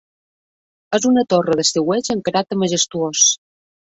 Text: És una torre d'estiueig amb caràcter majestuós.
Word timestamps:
És 0.97 1.05
una 1.09 1.23
torre 1.33 1.57
d'estiueig 1.59 2.09
amb 2.15 2.25
caràcter 2.29 2.59
majestuós. 2.65 3.29